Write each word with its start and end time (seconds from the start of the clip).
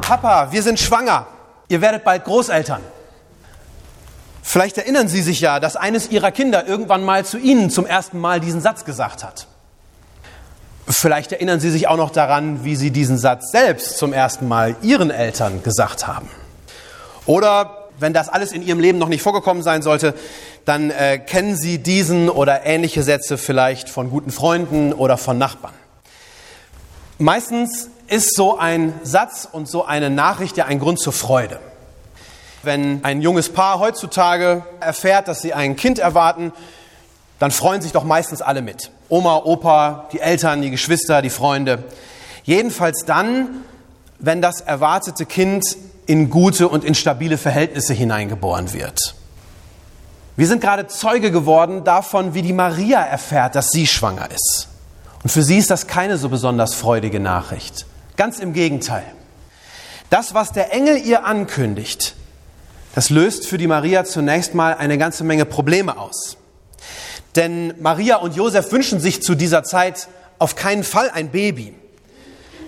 Papa, 0.00 0.52
wir 0.52 0.62
sind 0.62 0.78
schwanger. 0.78 1.26
Ihr 1.68 1.80
werdet 1.80 2.04
bald 2.04 2.24
Großeltern. 2.24 2.82
Vielleicht 4.42 4.78
erinnern 4.78 5.08
Sie 5.08 5.22
sich 5.22 5.40
ja, 5.40 5.60
dass 5.60 5.76
eines 5.76 6.10
Ihrer 6.10 6.32
Kinder 6.32 6.66
irgendwann 6.66 7.04
mal 7.04 7.24
zu 7.24 7.38
Ihnen 7.38 7.70
zum 7.70 7.86
ersten 7.86 8.18
Mal 8.18 8.40
diesen 8.40 8.60
Satz 8.60 8.84
gesagt 8.84 9.22
hat. 9.22 9.46
Vielleicht 10.88 11.30
erinnern 11.30 11.60
Sie 11.60 11.70
sich 11.70 11.86
auch 11.86 11.96
noch 11.96 12.10
daran, 12.10 12.64
wie 12.64 12.74
Sie 12.74 12.90
diesen 12.90 13.16
Satz 13.16 13.52
selbst 13.52 13.98
zum 13.98 14.12
ersten 14.12 14.48
Mal 14.48 14.74
Ihren 14.82 15.10
Eltern 15.10 15.62
gesagt 15.62 16.08
haben. 16.08 16.28
Oder 17.26 17.88
wenn 18.00 18.12
das 18.12 18.28
alles 18.28 18.50
in 18.50 18.62
Ihrem 18.62 18.80
Leben 18.80 18.98
noch 18.98 19.08
nicht 19.08 19.22
vorgekommen 19.22 19.62
sein 19.62 19.82
sollte, 19.82 20.14
dann 20.64 20.90
äh, 20.90 21.18
kennen 21.18 21.54
Sie 21.54 21.78
diesen 21.78 22.28
oder 22.28 22.66
ähnliche 22.66 23.02
Sätze 23.02 23.38
vielleicht 23.38 23.88
von 23.88 24.10
guten 24.10 24.32
Freunden 24.32 24.92
oder 24.92 25.16
von 25.16 25.38
Nachbarn. 25.38 25.74
Meistens 27.18 27.90
ist 28.10 28.34
so 28.34 28.58
ein 28.58 28.92
Satz 29.04 29.48
und 29.50 29.68
so 29.68 29.84
eine 29.84 30.10
Nachricht 30.10 30.56
ja 30.56 30.66
ein 30.66 30.80
Grund 30.80 30.98
zur 30.98 31.12
Freude. 31.12 31.60
Wenn 32.62 33.04
ein 33.04 33.22
junges 33.22 33.50
Paar 33.50 33.78
heutzutage 33.78 34.64
erfährt, 34.80 35.28
dass 35.28 35.40
sie 35.40 35.54
ein 35.54 35.76
Kind 35.76 36.00
erwarten, 36.00 36.52
dann 37.38 37.52
freuen 37.52 37.80
sich 37.80 37.92
doch 37.92 38.04
meistens 38.04 38.42
alle 38.42 38.62
mit. 38.62 38.90
Oma, 39.08 39.36
Opa, 39.44 40.08
die 40.12 40.18
Eltern, 40.18 40.60
die 40.60 40.70
Geschwister, 40.70 41.22
die 41.22 41.30
Freunde. 41.30 41.84
Jedenfalls 42.42 43.04
dann, 43.06 43.64
wenn 44.18 44.42
das 44.42 44.60
erwartete 44.60 45.24
Kind 45.24 45.76
in 46.06 46.30
gute 46.30 46.68
und 46.68 46.84
in 46.84 46.96
stabile 46.96 47.38
Verhältnisse 47.38 47.94
hineingeboren 47.94 48.72
wird. 48.72 49.14
Wir 50.36 50.48
sind 50.48 50.60
gerade 50.60 50.88
Zeuge 50.88 51.30
geworden 51.30 51.84
davon, 51.84 52.34
wie 52.34 52.42
die 52.42 52.52
Maria 52.52 53.02
erfährt, 53.02 53.54
dass 53.54 53.70
sie 53.70 53.86
schwanger 53.86 54.28
ist. 54.30 54.68
Und 55.22 55.30
für 55.30 55.42
sie 55.42 55.58
ist 55.58 55.70
das 55.70 55.86
keine 55.86 56.18
so 56.18 56.28
besonders 56.28 56.74
freudige 56.74 57.20
Nachricht. 57.20 57.86
Ganz 58.20 58.38
im 58.38 58.52
Gegenteil. 58.52 59.04
Das, 60.10 60.34
was 60.34 60.52
der 60.52 60.74
Engel 60.74 60.98
ihr 60.98 61.24
ankündigt, 61.24 62.16
das 62.94 63.08
löst 63.08 63.46
für 63.46 63.56
die 63.56 63.66
Maria 63.66 64.04
zunächst 64.04 64.54
mal 64.54 64.74
eine 64.74 64.98
ganze 64.98 65.24
Menge 65.24 65.46
Probleme 65.46 65.96
aus. 65.96 66.36
Denn 67.34 67.72
Maria 67.80 68.16
und 68.16 68.36
Josef 68.36 68.72
wünschen 68.72 69.00
sich 69.00 69.22
zu 69.22 69.34
dieser 69.34 69.64
Zeit 69.64 70.08
auf 70.38 70.54
keinen 70.54 70.84
Fall 70.84 71.08
ein 71.08 71.30
Baby. 71.30 71.74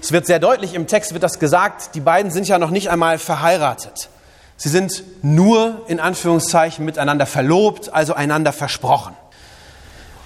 Es 0.00 0.10
wird 0.10 0.24
sehr 0.24 0.38
deutlich 0.38 0.72
im 0.72 0.86
Text 0.86 1.12
wird 1.12 1.22
das 1.22 1.38
gesagt, 1.38 1.94
die 1.96 2.00
beiden 2.00 2.30
sind 2.30 2.48
ja 2.48 2.56
noch 2.58 2.70
nicht 2.70 2.88
einmal 2.88 3.18
verheiratet. 3.18 4.08
Sie 4.56 4.70
sind 4.70 5.04
nur 5.20 5.82
in 5.86 6.00
Anführungszeichen 6.00 6.82
miteinander 6.82 7.26
verlobt, 7.26 7.92
also 7.92 8.14
einander 8.14 8.54
versprochen. 8.54 9.14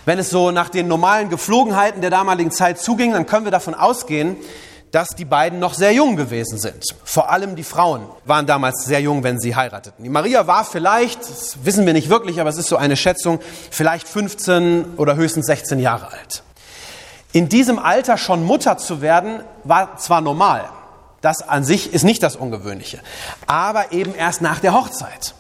Wenn 0.05 0.21
es 0.21 0.31
so 0.31 0.53
nach 0.53 0.69
den 0.69 0.87
normalen 0.87 1.31
Geflogenheiten 1.31 2.01
der 2.01 2.11
damaligen 2.11 2.53
Zeit 2.53 2.79
zuging, 2.79 3.13
dann 3.13 3.27
können 3.27 3.45
wir 3.45 3.51
davon 3.51 3.75
ausgehen, 3.75 4.37
dass 4.97 5.11
die 5.11 5.27
beiden 5.27 5.59
noch 5.59 5.75
sehr 5.75 5.93
jung 5.93 6.17
gewesen 6.17 6.59
sind. 6.59 6.83
Vor 7.05 7.29
allem 7.29 7.55
die 7.55 7.65
Frauen 7.65 8.07
waren 8.25 8.47
damals 8.47 8.87
sehr 8.87 8.99
jung, 9.03 9.25
wenn 9.25 9.39
sie 9.39 9.55
heirateten. 9.55 10.03
Die 10.03 10.09
Maria 10.09 10.47
war 10.47 10.65
vielleicht, 10.65 11.21
das 11.21 11.59
wissen 11.65 11.85
wir 11.85 11.93
nicht 11.93 12.09
wirklich, 12.09 12.41
aber 12.41 12.49
es 12.49 12.57
ist 12.57 12.69
so 12.69 12.79
eine 12.79 12.97
Schätzung, 12.97 13.39
vielleicht 13.71 14.09
15 14.09 14.95
oder 14.97 15.17
höchstens 15.17 15.45
16 15.49 15.81
Jahre 15.81 16.11
alt. 16.13 16.43
In 17.33 17.51
diesem 17.51 17.79
Alter 17.79 18.17
schon 18.17 18.43
Mutter 18.43 18.79
zu 18.79 19.03
werden, 19.03 19.41
war 19.65 19.99
zwar 19.99 20.23
normal, 20.23 20.65
das 21.21 21.47
an 21.47 21.63
sich 21.63 21.93
ist 21.93 22.05
nicht 22.05 22.23
das 22.23 22.35
Ungewöhnliche, 22.35 23.01
aber 23.47 23.93
eben 23.93 24.15
erst 24.15 24.41
nach 24.41 24.61
der 24.61 24.73
Hochzeit. 24.73 25.35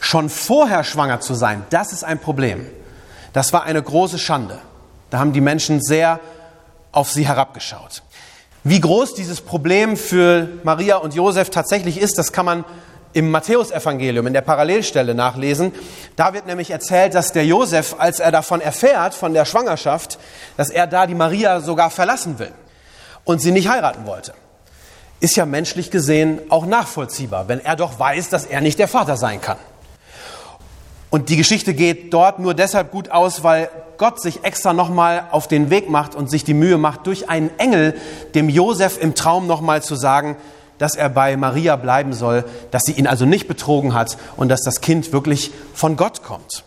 Schon 0.00 0.28
vorher 0.28 0.84
schwanger 0.84 1.20
zu 1.20 1.32
sein, 1.32 1.64
das 1.70 1.94
ist 1.94 2.04
ein 2.04 2.18
Problem. 2.18 2.66
Das 3.32 3.54
war 3.54 3.62
eine 3.62 3.82
große 3.82 4.18
Schande. 4.18 4.58
Da 5.08 5.18
haben 5.18 5.32
die 5.32 5.40
Menschen 5.40 5.80
sehr 5.80 6.20
auf 6.92 7.10
sie 7.10 7.26
herabgeschaut. 7.26 8.02
Wie 8.62 8.80
groß 8.80 9.14
dieses 9.14 9.40
Problem 9.40 9.96
für 9.96 10.48
Maria 10.64 10.96
und 10.96 11.14
Josef 11.14 11.48
tatsächlich 11.48 11.98
ist, 11.98 12.18
das 12.18 12.32
kann 12.32 12.44
man 12.44 12.64
im 13.14 13.30
Matthäusevangelium 13.30 14.26
in 14.26 14.34
der 14.34 14.42
Parallelstelle 14.42 15.14
nachlesen. 15.14 15.72
Da 16.14 16.34
wird 16.34 16.46
nämlich 16.46 16.70
erzählt, 16.70 17.14
dass 17.14 17.32
der 17.32 17.46
Josef, 17.46 17.96
als 17.98 18.20
er 18.20 18.30
davon 18.30 18.60
erfährt, 18.60 19.14
von 19.14 19.32
der 19.32 19.46
Schwangerschaft, 19.46 20.18
dass 20.58 20.68
er 20.68 20.86
da 20.86 21.06
die 21.06 21.14
Maria 21.14 21.60
sogar 21.60 21.90
verlassen 21.90 22.38
will 22.38 22.52
und 23.24 23.40
sie 23.40 23.50
nicht 23.50 23.68
heiraten 23.68 24.06
wollte. 24.06 24.34
Ist 25.20 25.36
ja 25.36 25.46
menschlich 25.46 25.90
gesehen 25.90 26.40
auch 26.50 26.66
nachvollziehbar, 26.66 27.48
wenn 27.48 27.60
er 27.60 27.76
doch 27.76 27.98
weiß, 27.98 28.28
dass 28.28 28.44
er 28.44 28.60
nicht 28.60 28.78
der 28.78 28.88
Vater 28.88 29.16
sein 29.16 29.40
kann. 29.40 29.58
Und 31.08 31.30
die 31.30 31.36
Geschichte 31.36 31.74
geht 31.74 32.12
dort 32.12 32.38
nur 32.38 32.54
deshalb 32.54 32.92
gut 32.92 33.10
aus, 33.10 33.42
weil 33.42 33.70
Gott 34.00 34.18
sich 34.18 34.44
extra 34.44 34.72
nochmal 34.72 35.26
auf 35.30 35.46
den 35.46 35.68
Weg 35.68 35.90
macht 35.90 36.14
und 36.14 36.30
sich 36.30 36.42
die 36.42 36.54
Mühe 36.54 36.78
macht, 36.78 37.06
durch 37.06 37.28
einen 37.28 37.50
Engel 37.58 37.94
dem 38.34 38.48
Josef 38.48 38.96
im 38.98 39.14
Traum 39.14 39.46
nochmal 39.46 39.82
zu 39.82 39.94
sagen, 39.94 40.38
dass 40.78 40.94
er 40.94 41.10
bei 41.10 41.36
Maria 41.36 41.76
bleiben 41.76 42.14
soll, 42.14 42.46
dass 42.70 42.84
sie 42.84 42.92
ihn 42.92 43.06
also 43.06 43.26
nicht 43.26 43.46
betrogen 43.46 43.92
hat 43.92 44.16
und 44.38 44.48
dass 44.48 44.62
das 44.62 44.80
Kind 44.80 45.12
wirklich 45.12 45.52
von 45.74 45.98
Gott 45.98 46.22
kommt. 46.22 46.64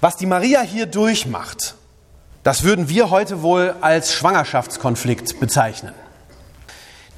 Was 0.00 0.16
die 0.16 0.26
Maria 0.26 0.60
hier 0.60 0.86
durchmacht, 0.86 1.74
das 2.44 2.62
würden 2.62 2.88
wir 2.88 3.10
heute 3.10 3.42
wohl 3.42 3.74
als 3.80 4.12
Schwangerschaftskonflikt 4.12 5.40
bezeichnen. 5.40 5.94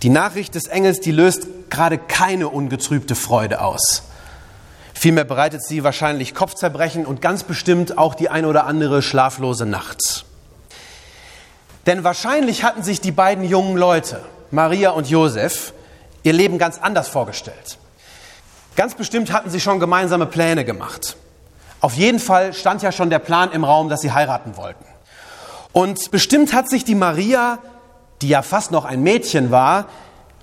Die 0.00 0.09
Nachricht 0.09 0.55
des 0.55 0.69
Engels, 0.69 1.00
die 1.00 1.12
löst 1.12 1.49
gerade 1.69 1.99
keine 1.99 2.49
ungetrübte 2.49 3.15
Freude 3.15 3.60
aus. 3.60 4.05
Vielmehr 4.98 5.22
bereitet 5.22 5.64
sie 5.64 5.84
wahrscheinlich 5.84 6.34
Kopfzerbrechen 6.34 7.06
und 7.06 7.22
ganz 7.22 7.44
bestimmt 7.44 7.98
auch 7.98 8.16
die 8.16 8.31
ein 8.31 8.44
oder 8.44 8.66
andere 8.66 9.00
schlaflose 9.00 9.64
Nacht. 9.64 10.25
Denn 11.86 12.03
wahrscheinlich 12.03 12.64
hatten 12.64 12.82
sich 12.82 13.00
die 13.00 13.12
beiden 13.12 13.44
jungen 13.44 13.76
Leute, 13.76 14.25
Maria 14.50 14.91
und 14.91 15.09
Josef, 15.09 15.72
ihr 16.25 16.32
Leben 16.32 16.59
ganz 16.59 16.78
anders 16.78 17.06
vorgestellt. 17.06 17.78
Ganz 18.75 18.97
bestimmt 18.97 19.32
hatten 19.32 19.50
sie 19.50 19.60
schon 19.60 19.78
gemeinsame 19.78 20.26
Pläne 20.26 20.64
gemacht. 20.64 21.16
Auf 21.80 21.94
jeden 21.94 22.19
Fall 22.19 22.53
stand 22.53 22.82
ja 22.82 22.91
schon 22.91 23.09
der 23.09 23.20
Plan 23.20 23.53
im 23.53 23.62
Raum, 23.62 23.88
dass 23.88 24.00
sie 24.00 24.10
heiraten 24.10 24.56
wollten. 24.56 24.84
Und 25.70 26.10
bestimmt 26.10 26.53
hat 26.53 26.69
sich 26.69 26.82
die 26.82 26.97
Maria, 26.97 27.59
die 28.20 28.30
ja 28.30 28.42
fast 28.42 28.72
noch 28.72 28.84
ein 28.84 29.04
Mädchen 29.04 29.53
war, 29.53 29.86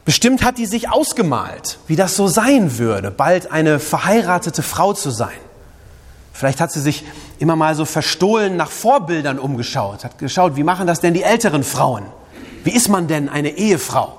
Bestimmt 0.05 0.43
hat 0.43 0.59
die 0.59 0.67
sich 0.67 0.89
ausgemalt, 0.89 1.79
wie 1.87 1.95
das 1.95 2.15
so 2.15 2.27
sein 2.27 2.77
würde, 2.77 3.09
bald 3.09 3.51
eine 3.51 3.79
verheiratete 3.79 4.61
Frau 4.61 4.93
zu 4.93 5.09
sein. 5.09 5.33
Vielleicht 6.31 6.61
hat 6.61 6.71
sie 6.71 6.81
sich 6.81 7.03
immer 7.39 7.55
mal 7.55 7.73
so 7.75 7.85
verstohlen 7.85 8.55
nach 8.55 8.69
Vorbildern 8.69 9.39
umgeschaut, 9.39 10.03
hat 10.03 10.19
geschaut, 10.19 10.55
wie 10.55 10.63
machen 10.63 10.85
das 10.85 10.99
denn 10.99 11.15
die 11.15 11.23
älteren 11.23 11.63
Frauen? 11.63 12.03
Wie 12.63 12.71
ist 12.71 12.87
man 12.87 13.07
denn 13.07 13.29
eine 13.29 13.57
Ehefrau? 13.57 14.17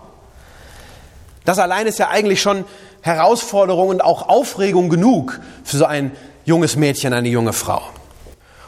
Das 1.45 1.61
allein 1.61 1.87
ist 1.87 2.01
ja 2.01 2.09
eigentlich 2.09 2.43
schon 2.43 2.65
Herausforderung 3.03 3.89
und 3.89 4.03
auch 4.03 4.29
Aufregung 4.29 4.89
genug 4.89 5.41
für 5.63 5.77
so 5.77 5.85
ein 5.85 6.11
junges 6.45 6.75
Mädchen, 6.75 7.13
eine 7.13 7.29
junge 7.29 7.53
Frau. 7.53 7.83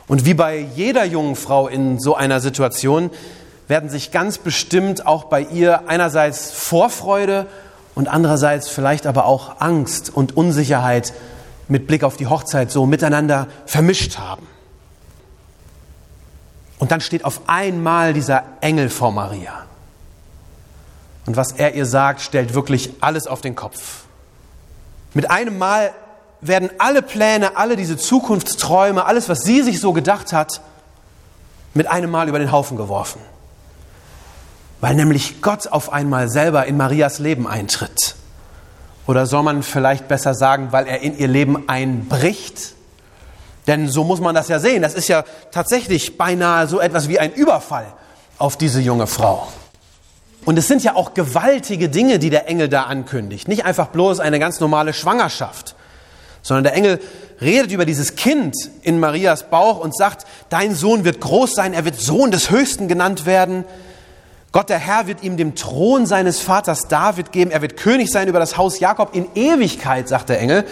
Und 0.06 0.24
wie 0.24 0.34
bei 0.34 0.58
jeder 0.58 1.04
jungen 1.04 1.34
Frau 1.34 1.66
in 1.66 1.98
so 1.98 2.14
einer 2.14 2.40
Situation 2.40 3.10
werden 3.68 3.90
sich 3.90 4.10
ganz 4.10 4.38
bestimmt 4.38 5.06
auch 5.06 5.24
bei 5.24 5.42
ihr 5.42 5.88
einerseits 5.88 6.50
Vorfreude 6.50 7.47
und 7.94 8.09
andererseits 8.09 8.68
vielleicht 8.68 9.06
aber 9.06 9.26
auch 9.26 9.60
Angst 9.60 10.10
und 10.15 10.36
Unsicherheit 10.36 11.12
mit 11.68 11.86
Blick 11.86 12.03
auf 12.03 12.16
die 12.16 12.26
Hochzeit 12.26 12.70
so 12.70 12.86
miteinander 12.86 13.47
vermischt 13.66 14.18
haben. 14.18 14.47
Und 16.78 16.92
dann 16.92 17.03
steht 17.03 17.24
auf 17.24 17.42
einmal 17.47 18.15
dieser 18.15 18.44
Engel 18.62 18.88
vor 18.88 19.12
Maria. 19.12 19.53
Und 21.26 21.36
was 21.36 21.53
er 21.53 21.74
ihr 21.74 21.84
sagt, 21.84 22.22
stellt 22.22 22.54
wirklich 22.54 22.94
alles 23.00 23.26
auf 23.26 23.42
den 23.42 23.54
Kopf. 23.54 24.04
Mit 25.12 25.30
einem 25.30 25.59
Mal 25.59 25.92
werden 26.41 26.71
alle 26.78 27.03
Pläne, 27.03 27.56
alle 27.56 27.76
diese 27.76 27.98
Zukunftsträume, 27.98 29.04
alles, 29.04 29.28
was 29.28 29.41
sie 29.41 29.60
sich 29.62 29.80
so 29.80 29.92
gedacht 29.92 30.32
hat, 30.32 30.62
mit 31.74 31.86
einem 31.88 32.10
Mal 32.10 32.28
über 32.28 32.38
den 32.38 32.50
Haufen 32.50 32.78
geworfen 32.78 33.21
weil 34.80 34.95
nämlich 34.95 35.42
Gott 35.42 35.66
auf 35.69 35.92
einmal 35.92 36.28
selber 36.28 36.66
in 36.66 36.77
Marias 36.77 37.19
Leben 37.19 37.47
eintritt. 37.47 38.15
Oder 39.07 39.27
soll 39.27 39.42
man 39.42 39.63
vielleicht 39.63 40.07
besser 40.07 40.34
sagen, 40.34 40.69
weil 40.71 40.86
er 40.86 41.01
in 41.01 41.16
ihr 41.16 41.28
Leben 41.28 41.69
einbricht? 41.69 42.75
Denn 43.66 43.89
so 43.89 44.04
muss 44.04 44.21
man 44.21 44.34
das 44.34 44.48
ja 44.48 44.59
sehen. 44.59 44.83
Das 44.83 44.95
ist 44.95 45.09
ja 45.09 45.25
tatsächlich 45.51 46.16
beinahe 46.16 46.66
so 46.66 46.80
etwas 46.80 47.09
wie 47.09 47.19
ein 47.19 47.33
Überfall 47.33 47.86
auf 48.39 48.57
diese 48.57 48.80
junge 48.80 49.07
Frau. 49.07 49.48
Und 50.45 50.59
es 50.59 50.69
sind 50.69 50.83
ja 50.83 50.95
auch 50.95 51.15
gewaltige 51.15 51.89
Dinge, 51.89 52.19
die 52.19 52.31
der 52.31 52.48
Engel 52.48 52.69
da 52.69 52.84
ankündigt. 52.84 53.48
Nicht 53.48 53.65
einfach 53.65 53.89
bloß 53.89 54.21
eine 54.21 54.39
ganz 54.39 54.60
normale 54.60 54.95
Schwangerschaft, 54.95 55.74
sondern 56.42 56.65
der 56.65 56.74
Engel 56.74 57.01
redet 57.41 57.72
über 57.72 57.84
dieses 57.84 58.16
Kind 58.16 58.54
in 58.83 59.01
Marias 59.01 59.51
Bauch 59.51 59.78
und 59.78 59.95
sagt, 59.97 60.27
dein 60.48 60.74
Sohn 60.74 61.04
wird 61.04 61.21
groß 61.21 61.53
sein, 61.53 61.74
er 61.74 61.84
wird 61.84 62.01
Sohn 62.01 62.31
des 62.31 62.51
Höchsten 62.51 62.89
genannt 62.89 63.27
werden. 63.27 63.65
Gott 64.53 64.71
der 64.71 64.78
Herr 64.78 65.06
wird 65.06 65.22
ihm 65.22 65.36
den 65.36 65.54
Thron 65.54 66.06
seines 66.06 66.41
Vaters 66.41 66.89
David 66.89 67.33
geben, 67.33 67.50
er 67.50 67.62
wird 67.62 67.77
König 67.77 68.10
sein 68.10 68.28
über 68.28 68.39
das 68.39 68.56
Haus 68.56 68.80
Jakob 68.80 69.15
in 69.15 69.27
Ewigkeit, 69.34 70.09
sagt 70.09 70.30
der 70.30 70.41
Engel, 70.41 70.65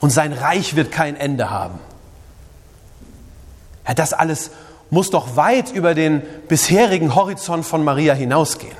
und 0.00 0.10
sein 0.10 0.32
Reich 0.32 0.76
wird 0.76 0.92
kein 0.92 1.16
Ende 1.16 1.50
haben. 1.50 1.78
Ja, 3.86 3.94
das 3.94 4.12
alles 4.12 4.50
muss 4.90 5.10
doch 5.10 5.36
weit 5.36 5.72
über 5.72 5.94
den 5.94 6.22
bisherigen 6.48 7.14
Horizont 7.14 7.64
von 7.64 7.82
Maria 7.82 8.14
hinausgehen. 8.14 8.76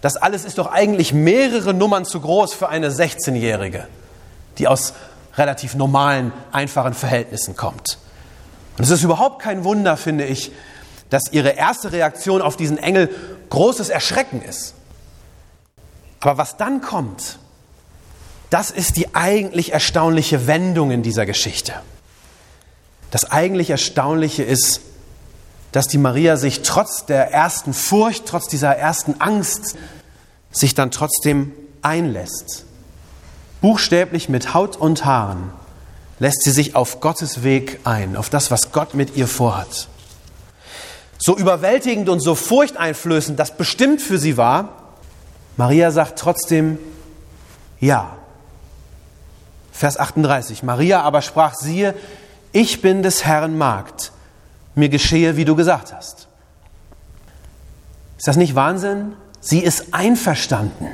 Das 0.00 0.16
alles 0.16 0.44
ist 0.44 0.58
doch 0.58 0.70
eigentlich 0.70 1.14
mehrere 1.14 1.72
Nummern 1.72 2.04
zu 2.04 2.20
groß 2.20 2.52
für 2.52 2.68
eine 2.68 2.90
16-Jährige, 2.90 3.86
die 4.58 4.68
aus 4.68 4.92
relativ 5.36 5.74
normalen, 5.74 6.32
einfachen 6.52 6.94
Verhältnissen 6.94 7.56
kommt. 7.56 7.98
Und 8.76 8.84
es 8.84 8.90
ist 8.90 9.02
überhaupt 9.02 9.40
kein 9.40 9.64
Wunder, 9.64 9.96
finde 9.96 10.26
ich, 10.26 10.52
dass 11.14 11.30
ihre 11.30 11.50
erste 11.50 11.92
Reaktion 11.92 12.42
auf 12.42 12.56
diesen 12.56 12.76
Engel 12.76 13.08
großes 13.48 13.88
Erschrecken 13.88 14.42
ist. 14.42 14.74
Aber 16.18 16.38
was 16.38 16.56
dann 16.56 16.80
kommt, 16.80 17.38
das 18.50 18.72
ist 18.72 18.96
die 18.96 19.14
eigentlich 19.14 19.72
erstaunliche 19.72 20.48
Wendung 20.48 20.90
in 20.90 21.04
dieser 21.04 21.24
Geschichte. 21.24 21.72
Das 23.12 23.30
eigentlich 23.30 23.70
Erstaunliche 23.70 24.42
ist, 24.42 24.80
dass 25.70 25.86
die 25.86 25.98
Maria 25.98 26.36
sich 26.36 26.62
trotz 26.62 27.06
der 27.06 27.30
ersten 27.30 27.74
Furcht, 27.74 28.26
trotz 28.26 28.48
dieser 28.48 28.76
ersten 28.76 29.20
Angst, 29.20 29.76
sich 30.50 30.74
dann 30.74 30.90
trotzdem 30.90 31.52
einlässt. 31.80 32.64
Buchstäblich 33.60 34.28
mit 34.28 34.52
Haut 34.52 34.76
und 34.76 35.04
Haaren 35.04 35.52
lässt 36.18 36.42
sie 36.42 36.50
sich 36.50 36.74
auf 36.74 36.98
Gottes 36.98 37.44
Weg 37.44 37.78
ein, 37.84 38.16
auf 38.16 38.30
das, 38.30 38.50
was 38.50 38.72
Gott 38.72 38.94
mit 38.94 39.14
ihr 39.14 39.28
vorhat. 39.28 39.86
So 41.26 41.38
überwältigend 41.38 42.10
und 42.10 42.20
so 42.20 42.34
furchteinflößend 42.34 43.38
das 43.38 43.56
bestimmt 43.56 44.02
für 44.02 44.18
sie 44.18 44.36
war, 44.36 44.92
Maria 45.56 45.90
sagt 45.90 46.18
trotzdem 46.18 46.78
Ja. 47.80 48.18
Vers 49.72 49.98
38. 49.98 50.62
Maria 50.64 51.00
aber 51.00 51.22
sprach, 51.22 51.54
siehe, 51.54 51.94
ich 52.52 52.82
bin 52.82 53.02
des 53.02 53.24
Herrn 53.24 53.56
Magd, 53.56 54.12
mir 54.74 54.90
geschehe, 54.90 55.38
wie 55.38 55.46
du 55.46 55.56
gesagt 55.56 55.94
hast. 55.94 56.28
Ist 58.18 58.28
das 58.28 58.36
nicht 58.36 58.54
Wahnsinn? 58.54 59.14
Sie 59.40 59.60
ist 59.60 59.94
einverstanden. 59.94 60.88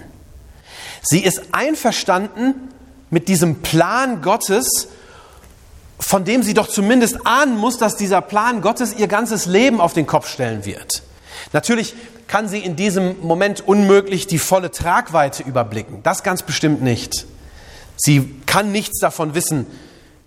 Sie 1.02 1.24
ist 1.24 1.42
einverstanden 1.50 2.54
mit 3.10 3.26
diesem 3.26 3.62
Plan 3.62 4.22
Gottes, 4.22 4.86
von 6.00 6.24
dem 6.24 6.42
sie 6.42 6.54
doch 6.54 6.66
zumindest 6.66 7.26
ahnen 7.26 7.56
muss, 7.56 7.78
dass 7.78 7.96
dieser 7.96 8.20
Plan 8.22 8.62
Gottes 8.62 8.94
ihr 8.94 9.06
ganzes 9.06 9.46
Leben 9.46 9.80
auf 9.80 9.92
den 9.92 10.06
Kopf 10.06 10.28
stellen 10.28 10.64
wird. 10.64 11.02
Natürlich 11.52 11.94
kann 12.26 12.48
sie 12.48 12.60
in 12.60 12.76
diesem 12.76 13.20
Moment 13.20 13.66
unmöglich 13.66 14.26
die 14.26 14.38
volle 14.38 14.70
Tragweite 14.70 15.42
überblicken. 15.42 16.00
Das 16.02 16.22
ganz 16.22 16.42
bestimmt 16.42 16.82
nicht. 16.82 17.26
Sie 17.96 18.40
kann 18.46 18.72
nichts 18.72 18.98
davon 18.98 19.34
wissen, 19.34 19.66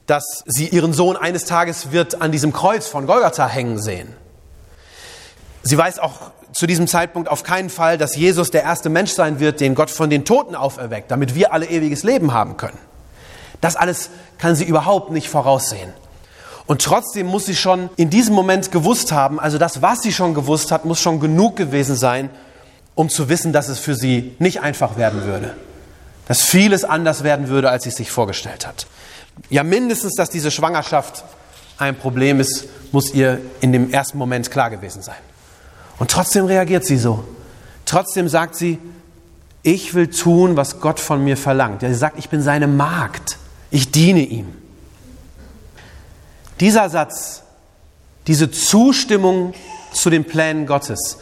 dass 0.05 0.43
sie 0.45 0.67
ihren 0.67 0.93
Sohn 0.93 1.15
eines 1.15 1.45
Tages 1.45 1.91
wird 1.91 2.21
an 2.21 2.31
diesem 2.31 2.53
Kreuz 2.53 2.87
von 2.87 3.07
Golgatha 3.07 3.47
hängen 3.47 3.81
sehen. 3.81 4.13
Sie 5.63 5.77
weiß 5.77 5.99
auch 5.99 6.31
zu 6.51 6.67
diesem 6.67 6.87
Zeitpunkt 6.87 7.29
auf 7.29 7.43
keinen 7.43 7.69
Fall, 7.69 7.97
dass 7.97 8.15
Jesus 8.15 8.51
der 8.51 8.63
erste 8.63 8.89
Mensch 8.89 9.11
sein 9.11 9.39
wird, 9.39 9.59
den 9.59 9.73
Gott 9.73 9.89
von 9.89 10.09
den 10.09 10.25
Toten 10.25 10.55
auferweckt, 10.55 11.09
damit 11.09 11.35
wir 11.35 11.53
alle 11.53 11.65
ewiges 11.67 12.03
Leben 12.03 12.33
haben 12.33 12.57
können. 12.57 12.77
Das 13.63 13.77
alles 13.77 14.09
kann 14.39 14.57
sie 14.57 14.65
überhaupt 14.65 15.11
nicht 15.11 15.29
voraussehen. 15.29 15.93
Und 16.65 16.81
trotzdem 16.81 17.27
muss 17.27 17.45
sie 17.45 17.55
schon 17.55 17.89
in 17.95 18.09
diesem 18.09 18.35
Moment 18.35 18.73
gewusst 18.73 19.13
haben, 19.13 19.39
also 19.39 19.57
das, 19.57 19.81
was 19.81 20.01
sie 20.01 20.11
schon 20.11 20.33
gewusst 20.33 20.69
hat, 20.69 20.83
muss 20.83 20.99
schon 20.99 21.21
genug 21.21 21.55
gewesen 21.55 21.95
sein, 21.95 22.29
um 22.93 23.07
zu 23.07 23.29
wissen, 23.29 23.53
dass 23.53 23.69
es 23.69 23.79
für 23.79 23.95
sie 23.95 24.35
nicht 24.37 24.61
einfach 24.61 24.97
werden 24.97 25.23
würde. 25.23 25.55
Dass 26.27 26.41
vieles 26.41 26.83
anders 26.83 27.23
werden 27.23 27.47
würde, 27.47 27.69
als 27.69 27.83
sie 27.83 27.89
es 27.89 27.95
sich 27.95 28.11
vorgestellt 28.11 28.67
hat. 28.67 28.85
Ja, 29.49 29.63
mindestens, 29.63 30.15
dass 30.15 30.29
diese 30.29 30.51
Schwangerschaft 30.51 31.23
ein 31.77 31.95
Problem 31.95 32.41
ist, 32.41 32.65
muss 32.91 33.13
ihr 33.13 33.39
in 33.61 33.71
dem 33.71 33.93
ersten 33.93 34.17
Moment 34.17 34.51
klar 34.51 34.71
gewesen 34.71 35.01
sein. 35.01 35.15
Und 35.99 36.11
trotzdem 36.11 36.47
reagiert 36.47 36.85
sie 36.85 36.97
so. 36.97 37.23
Trotzdem 37.85 38.27
sagt 38.27 38.55
sie, 38.55 38.77
ich 39.61 39.93
will 39.93 40.07
tun, 40.07 40.57
was 40.57 40.81
Gott 40.81 40.99
von 40.99 41.23
mir 41.23 41.37
verlangt. 41.37 41.79
sie 41.79 41.93
sagt, 41.93 42.19
ich 42.19 42.27
bin 42.27 42.41
seine 42.41 42.67
Magd. 42.67 43.37
Ich 43.73 43.89
diene 43.89 44.19
ihm. 44.19 44.53
Dieser 46.59 46.91
Satz, 46.91 47.41
diese 48.27 48.51
Zustimmung 48.51 49.55
zu 49.91 50.11
den 50.11 50.25
Plänen 50.25 50.67
Gottes, 50.67 51.17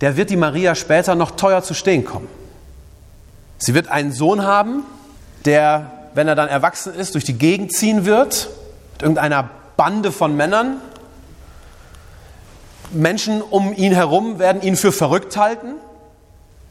der 0.00 0.16
wird 0.16 0.30
die 0.30 0.36
Maria 0.36 0.76
später 0.76 1.16
noch 1.16 1.32
teuer 1.32 1.64
zu 1.64 1.74
stehen 1.74 2.04
kommen. 2.04 2.28
Sie 3.58 3.74
wird 3.74 3.88
einen 3.88 4.12
Sohn 4.12 4.44
haben, 4.44 4.84
der, 5.46 5.90
wenn 6.14 6.28
er 6.28 6.36
dann 6.36 6.48
erwachsen 6.48 6.94
ist, 6.94 7.14
durch 7.14 7.24
die 7.24 7.36
Gegend 7.36 7.72
ziehen 7.72 8.04
wird, 8.04 8.50
mit 8.92 9.02
irgendeiner 9.02 9.50
Bande 9.76 10.12
von 10.12 10.36
Männern, 10.36 10.76
Menschen 12.92 13.42
um 13.42 13.72
ihn 13.72 13.92
herum 13.92 14.38
werden 14.38 14.62
ihn 14.62 14.76
für 14.76 14.92
verrückt 14.92 15.36
halten. 15.36 15.74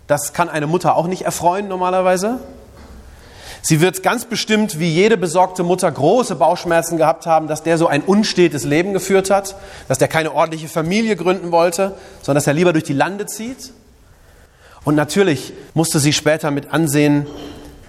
Das 0.07 0.31
kann 0.31 0.47
eine 0.47 0.65
Mutter 0.65 0.95
auch 0.95 1.07
nicht 1.07 1.23
erfreuen 1.23 1.67
normalerweise. 1.67 2.39
Sie 3.65 3.79
wird 3.79 4.03
ganz 4.03 4.25
bestimmt, 4.25 4.77
wie 4.77 4.89
jede 4.89 5.15
besorgte 5.15 5.63
Mutter, 5.63 5.89
große 5.89 6.35
Bauchschmerzen 6.35 6.97
gehabt 6.97 7.25
haben, 7.25 7.47
dass 7.47 7.63
der 7.63 7.77
so 7.77 7.87
ein 7.87 8.01
unstetes 8.01 8.65
Leben 8.65 8.91
geführt 8.91 9.29
hat, 9.29 9.55
dass 9.87 9.97
der 9.97 10.09
keine 10.09 10.33
ordentliche 10.33 10.67
Familie 10.67 11.15
gründen 11.15 11.53
wollte, 11.53 11.95
sondern 12.21 12.35
dass 12.35 12.47
er 12.47 12.53
lieber 12.53 12.73
durch 12.73 12.83
die 12.83 12.93
Lande 12.93 13.25
zieht. 13.25 13.71
Und 14.83 14.95
natürlich 14.95 15.53
musste 15.73 15.99
sie 15.99 16.11
später 16.11 16.51
mit 16.51 16.73
ansehen, 16.73 17.25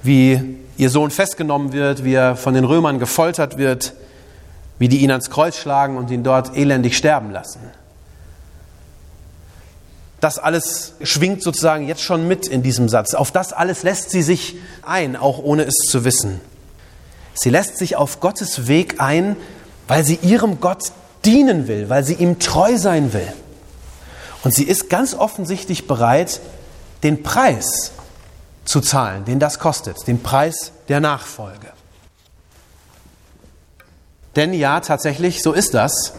wie 0.04 0.58
ihr 0.76 0.90
Sohn 0.90 1.10
festgenommen 1.10 1.72
wird, 1.72 2.04
wie 2.04 2.14
er 2.14 2.36
von 2.36 2.54
den 2.54 2.64
Römern 2.64 3.00
gefoltert 3.00 3.58
wird, 3.58 3.94
wie 4.78 4.86
die 4.88 4.98
ihn 4.98 5.10
ans 5.10 5.28
Kreuz 5.28 5.56
schlagen 5.56 5.96
und 5.96 6.08
ihn 6.08 6.22
dort 6.22 6.56
elendig 6.56 6.96
sterben 6.96 7.32
lassen. 7.32 7.58
Das 10.24 10.38
alles 10.38 10.94
schwingt 11.02 11.42
sozusagen 11.42 11.86
jetzt 11.86 12.00
schon 12.00 12.26
mit 12.26 12.46
in 12.46 12.62
diesem 12.62 12.88
Satz. 12.88 13.12
Auf 13.12 13.30
das 13.30 13.52
alles 13.52 13.82
lässt 13.82 14.08
sie 14.08 14.22
sich 14.22 14.56
ein, 14.80 15.16
auch 15.16 15.38
ohne 15.38 15.64
es 15.64 15.74
zu 15.86 16.06
wissen. 16.06 16.40
Sie 17.34 17.50
lässt 17.50 17.76
sich 17.76 17.96
auf 17.96 18.20
Gottes 18.20 18.66
Weg 18.66 19.02
ein, 19.02 19.36
weil 19.86 20.02
sie 20.02 20.18
ihrem 20.22 20.60
Gott 20.60 20.92
dienen 21.26 21.68
will, 21.68 21.90
weil 21.90 22.04
sie 22.04 22.14
ihm 22.14 22.38
treu 22.38 22.78
sein 22.78 23.12
will. 23.12 23.30
Und 24.44 24.54
sie 24.54 24.64
ist 24.64 24.88
ganz 24.88 25.12
offensichtlich 25.12 25.86
bereit, 25.86 26.40
den 27.02 27.22
Preis 27.22 27.92
zu 28.64 28.80
zahlen, 28.80 29.26
den 29.26 29.38
das 29.38 29.58
kostet, 29.58 30.06
den 30.06 30.22
Preis 30.22 30.72
der 30.88 31.00
Nachfolge. 31.00 31.68
Denn 34.36 34.54
ja, 34.54 34.80
tatsächlich, 34.80 35.42
so 35.42 35.52
ist 35.52 35.74
das. 35.74 36.14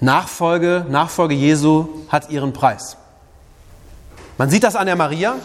Nachfolge, 0.00 0.84
Nachfolge 0.88 1.36
Jesu 1.36 1.86
hat 2.08 2.28
ihren 2.30 2.52
Preis. 2.52 2.96
Man 4.38 4.50
sieht 4.50 4.64
das 4.64 4.76
an 4.76 4.86
der 4.86 4.96
Maria, 4.96 5.36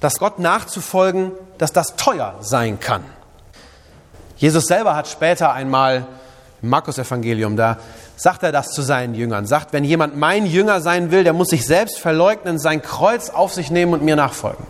dass 0.00 0.18
Gott 0.18 0.38
nachzufolgen, 0.38 1.32
dass 1.58 1.72
das 1.72 1.96
teuer 1.96 2.34
sein 2.40 2.80
kann. 2.80 3.04
Jesus 4.36 4.66
selber 4.66 4.96
hat 4.96 5.06
später 5.06 5.52
einmal 5.52 6.06
im 6.60 6.68
Markus-Evangelium, 6.68 7.56
da 7.56 7.78
sagt 8.16 8.42
er 8.42 8.52
das 8.52 8.70
zu 8.70 8.82
seinen 8.82 9.14
Jüngern, 9.14 9.46
sagt, 9.46 9.72
wenn 9.72 9.84
jemand 9.84 10.16
mein 10.16 10.46
Jünger 10.46 10.80
sein 10.80 11.10
will, 11.10 11.24
der 11.24 11.32
muss 11.32 11.48
sich 11.48 11.64
selbst 11.64 11.98
verleugnen, 11.98 12.58
sein 12.58 12.82
Kreuz 12.82 13.30
auf 13.30 13.52
sich 13.52 13.70
nehmen 13.70 13.92
und 13.92 14.02
mir 14.02 14.16
nachfolgen. 14.16 14.64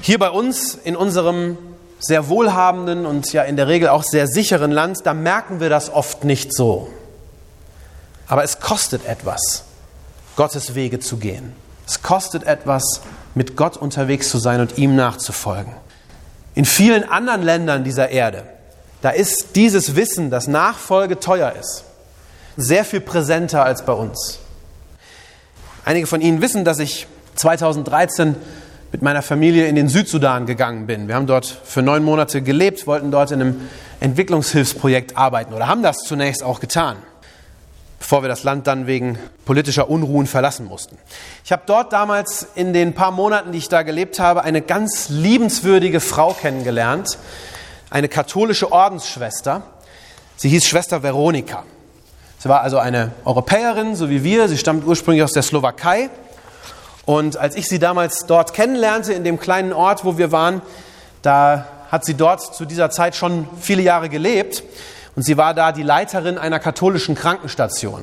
Hier 0.00 0.18
bei 0.18 0.30
uns 0.30 0.74
in 0.74 0.96
unserem 0.96 1.56
sehr 1.98 2.28
wohlhabenden 2.28 3.06
und 3.06 3.32
ja 3.32 3.42
in 3.42 3.56
der 3.56 3.68
Regel 3.68 3.88
auch 3.88 4.04
sehr 4.04 4.26
sicheren 4.26 4.70
Land, 4.70 4.98
da 5.04 5.14
merken 5.14 5.60
wir 5.60 5.70
das 5.70 5.90
oft 5.90 6.24
nicht 6.24 6.54
so. 6.54 6.88
Aber 8.28 8.44
es 8.44 8.60
kostet 8.60 9.06
etwas, 9.06 9.64
Gottes 10.36 10.74
Wege 10.74 11.00
zu 11.00 11.16
gehen. 11.16 11.54
Es 11.86 12.02
kostet 12.02 12.44
etwas, 12.44 13.00
mit 13.34 13.56
Gott 13.56 13.76
unterwegs 13.76 14.28
zu 14.30 14.38
sein 14.38 14.60
und 14.60 14.76
ihm 14.78 14.96
nachzufolgen. 14.96 15.72
In 16.54 16.64
vielen 16.64 17.08
anderen 17.08 17.42
Ländern 17.42 17.84
dieser 17.84 18.08
Erde, 18.08 18.44
da 19.02 19.10
ist 19.10 19.54
dieses 19.54 19.94
Wissen, 19.94 20.30
dass 20.30 20.48
Nachfolge 20.48 21.20
teuer 21.20 21.52
ist, 21.52 21.84
sehr 22.56 22.84
viel 22.84 23.00
präsenter 23.00 23.64
als 23.64 23.84
bei 23.84 23.92
uns. 23.92 24.38
Einige 25.84 26.06
von 26.06 26.20
Ihnen 26.20 26.40
wissen, 26.40 26.64
dass 26.64 26.78
ich 26.78 27.06
2013 27.36 28.34
mit 28.90 29.02
meiner 29.02 29.22
Familie 29.22 29.66
in 29.66 29.76
den 29.76 29.88
Südsudan 29.88 30.46
gegangen 30.46 30.86
bin. 30.86 31.06
Wir 31.06 31.14
haben 31.14 31.26
dort 31.26 31.46
für 31.46 31.82
neun 31.82 32.02
Monate 32.02 32.40
gelebt, 32.40 32.86
wollten 32.86 33.10
dort 33.10 33.30
in 33.30 33.40
einem 33.40 33.68
Entwicklungshilfsprojekt 34.00 35.16
arbeiten 35.16 35.52
oder 35.52 35.68
haben 35.68 35.82
das 35.82 35.98
zunächst 35.98 36.42
auch 36.42 36.60
getan. 36.60 36.96
Bevor 38.06 38.22
wir 38.22 38.28
das 38.28 38.44
Land 38.44 38.68
dann 38.68 38.86
wegen 38.86 39.18
politischer 39.44 39.90
Unruhen 39.90 40.28
verlassen 40.28 40.64
mussten. 40.64 40.96
Ich 41.44 41.50
habe 41.50 41.64
dort 41.66 41.92
damals 41.92 42.46
in 42.54 42.72
den 42.72 42.92
paar 42.92 43.10
Monaten, 43.10 43.50
die 43.50 43.58
ich 43.58 43.68
da 43.68 43.82
gelebt 43.82 44.20
habe, 44.20 44.44
eine 44.44 44.62
ganz 44.62 45.08
liebenswürdige 45.08 45.98
Frau 45.98 46.32
kennengelernt, 46.32 47.18
eine 47.90 48.06
katholische 48.08 48.70
Ordensschwester. 48.70 49.62
Sie 50.36 50.48
hieß 50.48 50.66
Schwester 50.66 51.02
Veronika. 51.02 51.64
Sie 52.38 52.48
war 52.48 52.60
also 52.60 52.78
eine 52.78 53.10
Europäerin, 53.24 53.96
so 53.96 54.08
wie 54.08 54.22
wir. 54.22 54.46
Sie 54.46 54.56
stammt 54.56 54.86
ursprünglich 54.86 55.24
aus 55.24 55.32
der 55.32 55.42
Slowakei. 55.42 56.08
Und 57.06 57.36
als 57.36 57.56
ich 57.56 57.66
sie 57.66 57.80
damals 57.80 58.26
dort 58.26 58.54
kennenlernte, 58.54 59.14
in 59.14 59.24
dem 59.24 59.40
kleinen 59.40 59.72
Ort, 59.72 60.04
wo 60.04 60.16
wir 60.16 60.30
waren, 60.30 60.62
da 61.22 61.66
hat 61.90 62.04
sie 62.04 62.14
dort 62.14 62.54
zu 62.54 62.66
dieser 62.66 62.88
Zeit 62.90 63.16
schon 63.16 63.48
viele 63.60 63.82
Jahre 63.82 64.08
gelebt. 64.08 64.62
Und 65.16 65.22
sie 65.22 65.36
war 65.36 65.54
da 65.54 65.72
die 65.72 65.82
Leiterin 65.82 66.38
einer 66.38 66.58
katholischen 66.58 67.14
Krankenstation. 67.14 68.02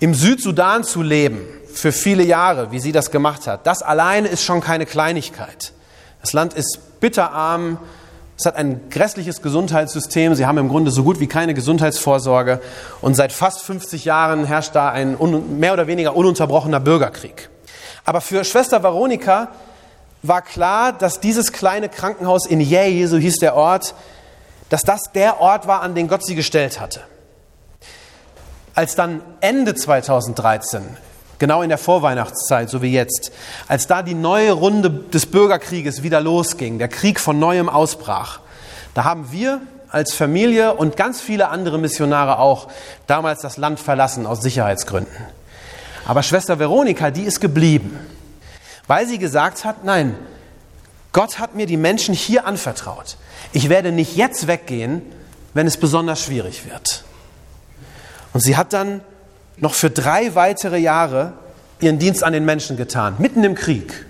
Im 0.00 0.14
Südsudan 0.14 0.84
zu 0.84 1.02
leben, 1.02 1.40
für 1.72 1.92
viele 1.92 2.24
Jahre, 2.24 2.72
wie 2.72 2.80
sie 2.80 2.92
das 2.92 3.10
gemacht 3.10 3.46
hat, 3.46 3.66
das 3.66 3.82
alleine 3.82 4.28
ist 4.28 4.42
schon 4.42 4.60
keine 4.60 4.84
Kleinigkeit. 4.84 5.72
Das 6.20 6.32
Land 6.32 6.54
ist 6.54 7.00
bitterarm, 7.00 7.78
es 8.38 8.46
hat 8.46 8.54
ein 8.54 8.88
grässliches 8.88 9.42
Gesundheitssystem. 9.42 10.36
Sie 10.36 10.46
haben 10.46 10.58
im 10.58 10.68
Grunde 10.68 10.92
so 10.92 11.02
gut 11.02 11.18
wie 11.18 11.26
keine 11.26 11.54
Gesundheitsvorsorge. 11.54 12.60
Und 13.00 13.16
seit 13.16 13.32
fast 13.32 13.62
50 13.62 14.04
Jahren 14.04 14.44
herrscht 14.44 14.76
da 14.76 14.90
ein 14.90 15.16
mehr 15.58 15.72
oder 15.72 15.88
weniger 15.88 16.14
ununterbrochener 16.14 16.78
Bürgerkrieg. 16.78 17.50
Aber 18.04 18.20
für 18.20 18.44
Schwester 18.44 18.84
Veronika 18.84 19.48
war 20.22 20.42
klar, 20.42 20.92
dass 20.92 21.18
dieses 21.18 21.52
kleine 21.52 21.88
Krankenhaus 21.88 22.46
in 22.46 22.60
Yei, 22.60 23.06
so 23.08 23.16
hieß 23.16 23.38
der 23.38 23.56
Ort, 23.56 23.94
dass 24.68 24.82
das 24.82 25.04
der 25.14 25.40
Ort 25.40 25.66
war, 25.66 25.82
an 25.82 25.94
den 25.94 26.08
Gott 26.08 26.24
sie 26.24 26.34
gestellt 26.34 26.80
hatte. 26.80 27.00
Als 28.74 28.94
dann 28.94 29.22
Ende 29.40 29.74
2013 29.74 30.82
genau 31.38 31.62
in 31.62 31.68
der 31.68 31.78
Vorweihnachtszeit, 31.78 32.68
so 32.68 32.82
wie 32.82 32.92
jetzt, 32.92 33.32
als 33.68 33.86
da 33.86 34.02
die 34.02 34.14
neue 34.14 34.52
Runde 34.52 34.90
des 34.90 35.26
Bürgerkrieges 35.26 36.02
wieder 36.02 36.20
losging, 36.20 36.78
der 36.78 36.88
Krieg 36.88 37.20
von 37.20 37.38
neuem 37.38 37.68
ausbrach, 37.68 38.40
da 38.94 39.04
haben 39.04 39.30
wir 39.32 39.60
als 39.88 40.14
Familie 40.14 40.74
und 40.74 40.96
ganz 40.96 41.20
viele 41.20 41.48
andere 41.48 41.78
Missionare 41.78 42.38
auch 42.38 42.68
damals 43.06 43.40
das 43.40 43.56
Land 43.56 43.80
verlassen 43.80 44.26
aus 44.26 44.42
Sicherheitsgründen. 44.42 45.16
Aber 46.06 46.22
Schwester 46.22 46.58
Veronika, 46.58 47.10
die 47.10 47.22
ist 47.22 47.40
geblieben, 47.40 47.98
weil 48.86 49.06
sie 49.06 49.18
gesagt 49.18 49.64
hat, 49.64 49.84
nein, 49.84 50.14
Gott 51.18 51.40
hat 51.40 51.56
mir 51.56 51.66
die 51.66 51.76
Menschen 51.76 52.14
hier 52.14 52.46
anvertraut. 52.46 53.16
Ich 53.50 53.68
werde 53.68 53.90
nicht 53.90 54.14
jetzt 54.14 54.46
weggehen, 54.46 55.02
wenn 55.52 55.66
es 55.66 55.76
besonders 55.76 56.22
schwierig 56.22 56.64
wird. 56.64 57.02
Und 58.32 58.38
sie 58.38 58.56
hat 58.56 58.72
dann 58.72 59.00
noch 59.56 59.74
für 59.74 59.90
drei 59.90 60.36
weitere 60.36 60.78
Jahre 60.78 61.32
ihren 61.80 61.98
Dienst 61.98 62.22
an 62.22 62.32
den 62.32 62.44
Menschen 62.44 62.76
getan, 62.76 63.16
mitten 63.18 63.42
im 63.42 63.56
Krieg. 63.56 64.06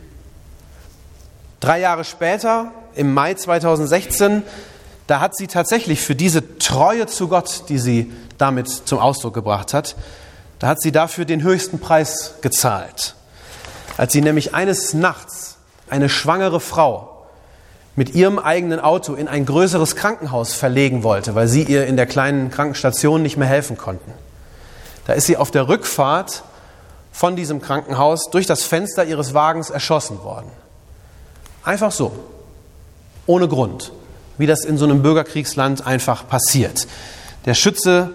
Drei 1.61 1.81
Jahre 1.81 2.05
später, 2.05 2.73
im 2.95 3.15
Mai 3.15 3.33
2016, 3.33 4.43
da 5.07 5.21
hat 5.21 5.35
sie 5.35 5.47
tatsächlich 5.47 6.03
für 6.03 6.15
diese 6.15 6.59
Treue 6.59 7.07
zu 7.07 7.29
Gott, 7.29 7.71
die 7.71 7.79
sie 7.79 8.13
damit 8.37 8.69
zum 8.69 8.99
Ausdruck 8.99 9.33
gebracht 9.33 9.73
hat, 9.73 9.97
da 10.59 10.67
hat 10.67 10.83
sie 10.83 10.93
dafür 10.93 11.25
den 11.25 11.43
höchsten 11.43 11.79
Preis 11.79 12.35
gezahlt. 12.43 13.15
Als 13.97 14.13
sie 14.13 14.21
nämlich 14.21 14.55
eines 14.55 14.93
Nachts 14.93 15.48
eine 15.91 16.09
schwangere 16.09 16.61
Frau 16.61 17.19
mit 17.97 18.15
ihrem 18.15 18.39
eigenen 18.39 18.79
Auto 18.79 19.15
in 19.15 19.27
ein 19.27 19.45
größeres 19.45 19.97
Krankenhaus 19.97 20.55
verlegen 20.55 21.03
wollte, 21.03 21.35
weil 21.35 21.49
sie 21.49 21.65
ihr 21.65 21.87
in 21.87 21.97
der 21.97 22.07
kleinen 22.07 22.51
Krankenstation 22.51 23.23
nicht 23.23 23.37
mehr 23.37 23.49
helfen 23.49 23.77
konnten. 23.77 24.13
Da 25.07 25.15
ist 25.15 25.27
sie 25.27 25.37
auf 25.37 25.51
der 25.51 25.69
Rückfahrt 25.69 26.45
von 27.11 27.35
diesem 27.35 27.61
Krankenhaus 27.61 28.31
durch 28.31 28.47
das 28.47 28.63
Fenster 28.63 29.05
ihres 29.05 29.35
Wagens 29.35 29.71
erschossen 29.71 30.23
worden. 30.23 30.51
Einfach 31.65 31.91
so, 31.91 32.13
ohne 33.27 33.49
Grund, 33.49 33.91
wie 34.37 34.47
das 34.47 34.65
in 34.65 34.79
so 34.79 34.85
einem 34.85 35.03
Bürgerkriegsland 35.03 35.85
einfach 35.85 36.29
passiert. 36.29 36.87
Der 37.47 37.55
Schütze 37.55 38.11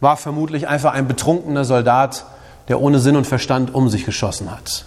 war 0.00 0.16
vermutlich 0.16 0.66
einfach 0.66 0.94
ein 0.94 1.06
betrunkener 1.06 1.64
Soldat, 1.64 2.24
der 2.66 2.80
ohne 2.80 2.98
Sinn 2.98 3.14
und 3.14 3.26
Verstand 3.26 3.72
um 3.72 3.88
sich 3.88 4.04
geschossen 4.04 4.50
hat. 4.50 4.84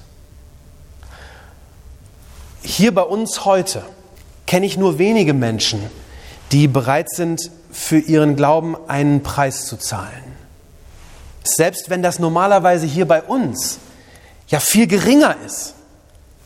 Hier 2.63 2.93
bei 2.93 3.01
uns 3.01 3.45
heute 3.45 3.83
kenne 4.45 4.65
ich 4.65 4.77
nur 4.77 4.99
wenige 4.99 5.33
Menschen, 5.33 5.81
die 6.51 6.67
bereit 6.67 7.09
sind, 7.09 7.49
für 7.71 7.97
ihren 7.97 8.35
Glauben 8.35 8.75
einen 8.87 9.23
Preis 9.23 9.65
zu 9.65 9.77
zahlen. 9.77 10.35
Selbst 11.43 11.89
wenn 11.89 12.03
das 12.03 12.19
normalerweise 12.19 12.85
hier 12.85 13.07
bei 13.07 13.21
uns 13.23 13.79
ja 14.47 14.59
viel 14.59 14.87
geringer 14.87 15.35
ist 15.45 15.73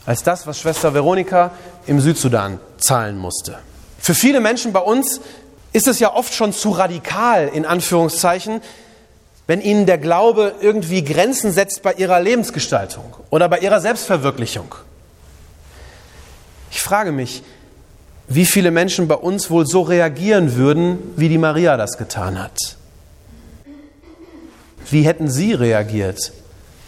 als 0.05 0.23
das, 0.23 0.45
was 0.45 0.59
Schwester 0.59 0.93
Veronika 0.93 1.51
im 1.87 1.99
Südsudan 1.99 2.59
zahlen 2.77 3.17
musste. 3.17 3.57
Für 3.99 4.13
viele 4.13 4.39
Menschen 4.39 4.71
bei 4.71 4.79
uns 4.79 5.19
ist 5.73 5.87
es 5.87 5.99
ja 5.99 6.13
oft 6.13 6.33
schon 6.33 6.53
zu 6.53 6.69
radikal, 6.69 7.47
in 7.47 7.65
Anführungszeichen, 7.65 8.61
wenn 9.47 9.61
ihnen 9.61 9.85
der 9.85 9.97
Glaube 9.97 10.53
irgendwie 10.61 11.03
Grenzen 11.03 11.51
setzt 11.51 11.81
bei 11.81 11.93
ihrer 11.93 12.19
Lebensgestaltung 12.19 13.15
oder 13.31 13.49
bei 13.49 13.59
ihrer 13.59 13.81
Selbstverwirklichung. 13.81 14.75
Ich 16.75 16.81
frage 16.81 17.13
mich, 17.13 17.41
wie 18.27 18.45
viele 18.45 18.69
Menschen 18.69 19.07
bei 19.07 19.15
uns 19.15 19.49
wohl 19.49 19.65
so 19.65 19.81
reagieren 19.81 20.55
würden, 20.55 20.99
wie 21.15 21.29
die 21.29 21.37
Maria 21.37 21.77
das 21.77 21.97
getan 21.97 22.37
hat. 22.37 22.75
Wie 24.89 25.03
hätten 25.03 25.29
Sie 25.31 25.53
reagiert, 25.53 26.33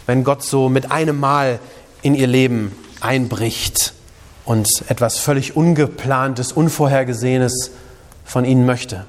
wenn 0.04 0.24
Gott 0.24 0.44
so 0.44 0.68
mit 0.68 0.92
einem 0.92 1.18
Mal 1.18 1.58
in 2.02 2.14
Ihr 2.14 2.26
Leben 2.26 2.76
einbricht 3.00 3.94
und 4.44 4.68
etwas 4.88 5.16
völlig 5.16 5.56
Ungeplantes, 5.56 6.52
Unvorhergesehenes 6.52 7.70
von 8.26 8.44
Ihnen 8.44 8.66
möchte? 8.66 9.06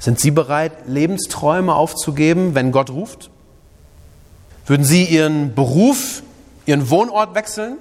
Sind 0.00 0.18
Sie 0.18 0.32
bereit, 0.32 0.72
Lebensträume 0.88 1.76
aufzugeben, 1.76 2.56
wenn 2.56 2.72
Gott 2.72 2.90
ruft? 2.90 3.30
Würden 4.66 4.84
Sie 4.84 5.04
Ihren 5.04 5.54
Beruf, 5.54 6.24
Ihren 6.66 6.90
Wohnort 6.90 7.36
wechseln, 7.36 7.76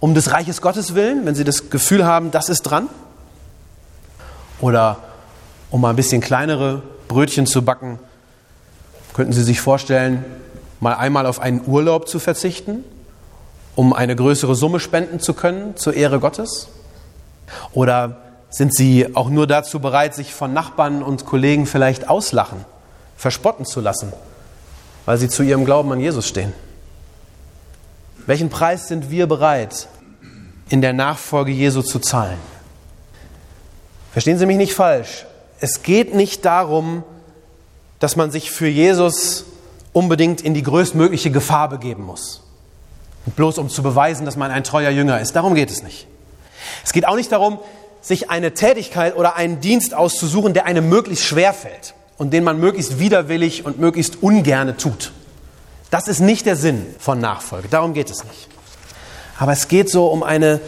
um 0.00 0.14
des 0.14 0.32
Reiches 0.32 0.60
Gottes 0.60 0.94
willen, 0.94 1.24
wenn 1.26 1.34
Sie 1.34 1.44
das 1.44 1.70
Gefühl 1.70 2.04
haben, 2.04 2.30
das 2.30 2.48
ist 2.48 2.62
dran? 2.62 2.88
Oder 4.60 4.98
um 5.70 5.80
mal 5.80 5.90
ein 5.90 5.96
bisschen 5.96 6.20
kleinere 6.20 6.82
Brötchen 7.08 7.46
zu 7.46 7.62
backen, 7.62 7.98
Könnten 9.14 9.32
Sie 9.32 9.44
sich 9.44 9.60
vorstellen, 9.60 10.24
mal 10.80 10.94
einmal 10.94 11.26
auf 11.26 11.38
einen 11.38 11.62
Urlaub 11.66 12.08
zu 12.08 12.18
verzichten, 12.18 12.84
um 13.76 13.92
eine 13.92 14.16
größere 14.16 14.56
Summe 14.56 14.80
spenden 14.80 15.20
zu 15.20 15.34
können 15.34 15.76
zur 15.76 15.94
Ehre 15.94 16.18
Gottes? 16.18 16.66
Oder 17.72 18.18
sind 18.50 18.74
Sie 18.74 19.14
auch 19.14 19.30
nur 19.30 19.46
dazu 19.46 19.78
bereit, 19.78 20.16
sich 20.16 20.34
von 20.34 20.52
Nachbarn 20.52 21.00
und 21.04 21.26
Kollegen 21.26 21.66
vielleicht 21.66 22.08
auslachen, 22.08 22.64
verspotten 23.16 23.64
zu 23.64 23.80
lassen, 23.80 24.12
weil 25.06 25.16
Sie 25.16 25.28
zu 25.28 25.44
Ihrem 25.44 25.64
Glauben 25.64 25.92
an 25.92 26.00
Jesus 26.00 26.26
stehen? 26.26 26.52
Welchen 28.26 28.48
Preis 28.48 28.88
sind 28.88 29.10
wir 29.10 29.26
bereit, 29.26 29.88
in 30.70 30.80
der 30.80 30.92
Nachfolge 30.92 31.52
Jesu 31.52 31.82
zu 31.82 31.98
zahlen? 31.98 32.38
Verstehen 34.12 34.38
Sie 34.38 34.46
mich 34.46 34.56
nicht 34.56 34.74
falsch. 34.74 35.26
Es 35.60 35.82
geht 35.82 36.14
nicht 36.14 36.44
darum, 36.44 37.02
dass 37.98 38.16
man 38.16 38.30
sich 38.30 38.50
für 38.50 38.68
Jesus 38.68 39.44
unbedingt 39.92 40.40
in 40.40 40.54
die 40.54 40.62
größtmögliche 40.62 41.30
Gefahr 41.30 41.68
begeben 41.68 42.04
muss. 42.04 42.42
bloß 43.36 43.58
um 43.58 43.70
zu 43.70 43.82
beweisen, 43.82 44.26
dass 44.26 44.36
man 44.36 44.50
ein 44.50 44.64
treuer 44.64 44.90
Jünger 44.90 45.20
ist. 45.20 45.34
Darum 45.34 45.54
geht 45.54 45.70
es 45.70 45.82
nicht. 45.82 46.06
Es 46.84 46.92
geht 46.92 47.06
auch 47.06 47.16
nicht 47.16 47.32
darum, 47.32 47.58
sich 48.02 48.28
eine 48.28 48.52
Tätigkeit 48.52 49.16
oder 49.16 49.36
einen 49.36 49.60
Dienst 49.60 49.94
auszusuchen, 49.94 50.52
der 50.52 50.66
einem 50.66 50.90
möglichst 50.90 51.24
schwer 51.24 51.54
fällt 51.54 51.94
und 52.18 52.32
den 52.32 52.44
man 52.44 52.60
möglichst 52.60 52.98
widerwillig 52.98 53.64
und 53.64 53.78
möglichst 53.78 54.22
ungerne 54.22 54.76
tut. 54.76 55.12
Das 55.94 56.08
ist 56.08 56.18
nicht 56.18 56.44
der 56.44 56.56
Sinn 56.56 56.92
von 56.98 57.20
Nachfolge. 57.20 57.68
Darum 57.68 57.94
geht 57.94 58.10
es 58.10 58.24
nicht. 58.24 58.48
Aber 59.38 59.52
es 59.52 59.68
geht 59.68 59.88
so 59.88 60.08
um 60.08 60.24
eine 60.24 60.60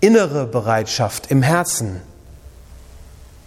innere 0.00 0.46
Bereitschaft 0.46 1.30
im 1.30 1.42
Herzen, 1.42 2.02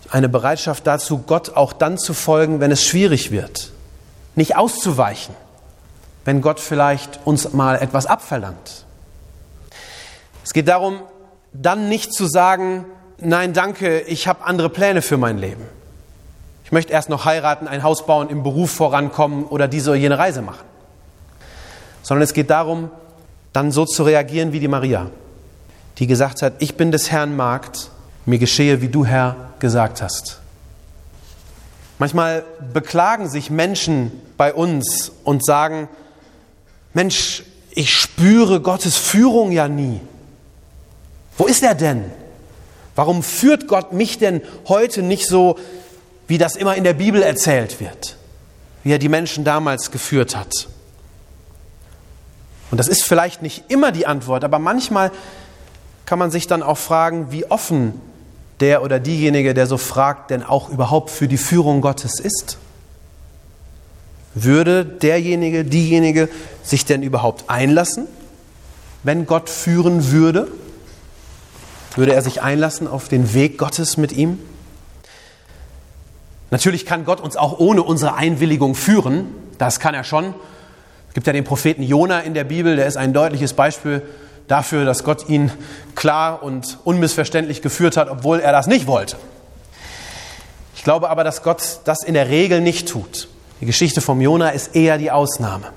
eine 0.09 0.29
Bereitschaft 0.29 0.87
dazu, 0.87 1.17
Gott 1.17 1.49
auch 1.57 1.73
dann 1.73 1.97
zu 1.97 2.13
folgen, 2.13 2.61
wenn 2.61 2.71
es 2.71 2.85
schwierig 2.85 3.29
wird. 3.29 3.73
Nicht 4.35 4.55
auszuweichen, 4.55 5.35
wenn 6.23 6.39
Gott 6.39 6.61
vielleicht 6.61 7.19
uns 7.25 7.51
mal 7.51 7.75
etwas 7.75 8.05
abverlangt. 8.05 8.85
Es 10.45 10.53
geht 10.53 10.69
darum, 10.69 11.01
dann 11.51 11.89
nicht 11.89 12.13
zu 12.13 12.25
sagen, 12.25 12.85
nein, 13.17 13.51
danke, 13.51 13.99
ich 13.99 14.29
habe 14.29 14.45
andere 14.45 14.69
Pläne 14.69 15.01
für 15.01 15.17
mein 15.17 15.39
Leben. 15.39 15.65
Ich 16.63 16.71
möchte 16.71 16.93
erst 16.93 17.09
noch 17.09 17.25
heiraten, 17.25 17.67
ein 17.67 17.83
Haus 17.83 18.05
bauen, 18.05 18.29
im 18.29 18.43
Beruf 18.43 18.71
vorankommen 18.71 19.43
oder 19.43 19.67
diese 19.67 19.89
oder 19.89 19.99
jene 19.99 20.17
Reise 20.17 20.41
machen. 20.41 20.70
Sondern 22.01 22.23
es 22.23 22.33
geht 22.33 22.49
darum, 22.49 22.89
dann 23.53 23.71
so 23.71 23.85
zu 23.85 24.03
reagieren 24.03 24.53
wie 24.53 24.59
die 24.59 24.67
Maria, 24.67 25.09
die 25.97 26.07
gesagt 26.07 26.41
hat, 26.41 26.53
ich 26.59 26.75
bin 26.75 26.91
des 26.91 27.11
Herrn 27.11 27.35
Magd, 27.35 27.91
mir 28.25 28.39
geschehe, 28.39 28.81
wie 28.81 28.87
du, 28.87 29.05
Herr, 29.05 29.35
gesagt 29.59 30.01
hast. 30.01 30.39
Manchmal 31.99 32.43
beklagen 32.73 33.29
sich 33.29 33.49
Menschen 33.49 34.11
bei 34.37 34.53
uns 34.53 35.11
und 35.23 35.45
sagen, 35.45 35.87
Mensch, 36.93 37.43
ich 37.71 37.93
spüre 37.93 38.59
Gottes 38.59 38.97
Führung 38.97 39.51
ja 39.51 39.67
nie. 39.67 40.01
Wo 41.37 41.45
ist 41.45 41.63
er 41.63 41.75
denn? 41.75 42.05
Warum 42.95 43.23
führt 43.23 43.67
Gott 43.67 43.93
mich 43.93 44.17
denn 44.17 44.41
heute 44.67 45.01
nicht 45.01 45.27
so, 45.27 45.57
wie 46.27 46.37
das 46.37 46.55
immer 46.55 46.75
in 46.75 46.83
der 46.83 46.93
Bibel 46.93 47.21
erzählt 47.21 47.79
wird? 47.79 48.17
Wie 48.83 48.91
er 48.91 48.99
die 48.99 49.09
Menschen 49.09 49.43
damals 49.43 49.91
geführt 49.91 50.35
hat? 50.35 50.67
Und 52.71 52.77
das 52.77 52.87
ist 52.87 53.03
vielleicht 53.03 53.41
nicht 53.41 53.65
immer 53.67 53.91
die 53.91 54.07
Antwort, 54.07 54.43
aber 54.43 54.57
manchmal 54.57 55.11
kann 56.05 56.17
man 56.17 56.31
sich 56.31 56.47
dann 56.47 56.63
auch 56.63 56.77
fragen, 56.77 57.31
wie 57.31 57.45
offen 57.45 58.01
der 58.61 58.83
oder 58.83 58.99
diejenige, 58.99 59.53
der 59.53 59.67
so 59.67 59.77
fragt, 59.77 60.31
denn 60.31 60.43
auch 60.43 60.69
überhaupt 60.69 61.09
für 61.09 61.27
die 61.27 61.37
Führung 61.37 61.81
Gottes 61.81 62.19
ist. 62.19 62.57
Würde 64.33 64.85
derjenige, 64.85 65.65
diejenige 65.65 66.29
sich 66.63 66.85
denn 66.85 67.03
überhaupt 67.03 67.49
einlassen, 67.49 68.07
wenn 69.03 69.25
Gott 69.25 69.49
führen 69.49 70.11
würde? 70.11 70.47
Würde 71.95 72.13
er 72.13 72.21
sich 72.21 72.41
einlassen 72.41 72.87
auf 72.87 73.09
den 73.09 73.33
Weg 73.33 73.57
Gottes 73.57 73.97
mit 73.97 74.13
ihm? 74.13 74.39
Natürlich 76.51 76.85
kann 76.85 77.03
Gott 77.03 77.19
uns 77.19 77.35
auch 77.35 77.59
ohne 77.59 77.83
unsere 77.83 78.13
Einwilligung 78.15 78.75
führen. 78.75 79.27
Das 79.57 79.79
kann 79.79 79.93
er 79.93 80.03
schon. 80.03 80.33
Es 81.11 81.13
gibt 81.13 81.27
ja 81.27 81.33
den 81.33 81.43
Propheten 81.43 81.83
Jona 81.83 82.21
in 82.21 82.33
der 82.33 82.45
Bibel, 82.45 82.77
der 82.77 82.87
ist 82.87 82.95
ein 82.95 83.13
deutliches 83.13 83.53
Beispiel 83.53 84.01
dafür, 84.47 84.85
dass 84.85 85.03
Gott 85.03 85.29
ihn 85.29 85.51
klar 85.93 86.41
und 86.41 86.79
unmissverständlich 86.85 87.61
geführt 87.61 87.97
hat, 87.97 88.09
obwohl 88.09 88.39
er 88.39 88.51
das 88.51 88.67
nicht 88.67 88.87
wollte. 88.87 89.17
Ich 90.75 90.83
glaube 90.83 91.09
aber, 91.09 91.23
dass 91.23 91.43
Gott 91.43 91.81
das 91.83 92.03
in 92.03 92.13
der 92.13 92.29
Regel 92.29 92.61
nicht 92.61 92.87
tut. 92.87 93.27
Die 93.59 93.65
Geschichte 93.65 94.01
vom 94.01 94.19
Jona 94.21 94.49
ist 94.49 94.75
eher 94.75 94.97
die 94.97 95.11
Ausnahme. 95.11 95.67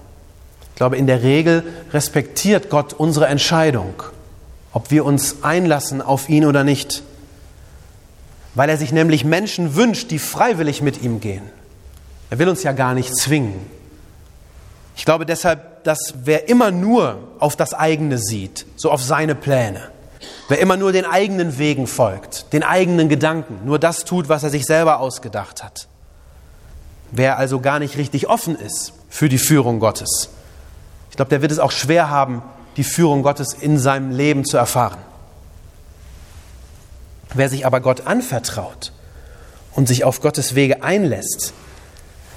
Ich 0.71 0.77
glaube, 0.77 0.97
in 0.97 1.07
der 1.07 1.23
Regel 1.23 1.63
respektiert 1.93 2.71
Gott 2.71 2.95
unsere 2.95 3.27
Entscheidung 3.27 3.95
ob 4.75 4.91
wir 4.91 5.05
uns 5.05 5.43
einlassen 5.43 6.03
auf 6.03 6.29
ihn 6.29 6.45
oder 6.45 6.65
nicht. 6.65 7.05
Weil 8.57 8.69
er 8.69 8.77
sich 8.77 8.93
nämlich 8.93 9.25
Menschen 9.25 9.77
wünscht, 9.77 10.11
die 10.11 10.19
freiwillig 10.19 10.83
mit 10.83 11.01
ihm 11.01 11.21
gehen. 11.21 11.45
Er 12.29 12.41
will 12.41 12.49
uns 12.49 12.65
ja 12.65 12.73
gar 12.73 12.93
nicht 12.93 13.17
zwingen. 13.17 13.55
Ich 14.97 15.05
glaube 15.05 15.27
deshalb, 15.27 15.85
dass 15.85 16.15
wer 16.23 16.49
immer 16.49 16.71
nur 16.71 17.19
auf 17.39 17.57
das 17.57 17.75
eigene 17.75 18.19
sieht, 18.19 18.67
so 18.77 18.91
auf 18.91 19.03
seine 19.03 19.35
Pläne, 19.35 19.91
wer 20.49 20.59
immer 20.61 20.77
nur 20.77 20.93
den 20.93 21.05
eigenen 21.05 21.59
Wegen 21.59 21.87
folgt, 21.87 22.53
den 22.53 22.63
eigenen 22.63 23.09
Gedanken, 23.09 23.61
nur 23.65 23.79
das 23.79 24.05
tut, 24.05 24.29
was 24.29 24.45
er 24.45 24.51
sich 24.51 24.65
selber 24.65 25.01
ausgedacht 25.01 25.65
hat, 25.65 25.89
wer 27.11 27.39
also 27.39 27.61
gar 27.61 27.79
nicht 27.79 27.97
richtig 27.97 28.29
offen 28.29 28.57
ist 28.57 28.93
für 29.11 29.29
die 29.29 29.39
Führung 29.39 29.81
Gottes, 29.81 30.31
ich 31.15 31.17
glaube, 31.17 31.29
der 31.29 31.43
wird 31.43 31.53
es 31.53 31.61
auch 31.61 31.71
schwer 31.71 32.11
haben, 32.11 32.43
die 32.77 32.83
Führung 32.83 33.23
Gottes 33.23 33.53
in 33.53 33.79
seinem 33.79 34.11
Leben 34.11 34.45
zu 34.45 34.57
erfahren. 34.57 34.99
Wer 37.33 37.49
sich 37.49 37.67
aber 37.67 37.79
Gott 37.79 38.09
anvertraut 38.09 38.91
und 39.77 39.87
sich 39.87 40.03
auf 40.03 40.21
Gottes 40.21 40.57
Wege 40.57 40.83
einlässt, 40.83 41.53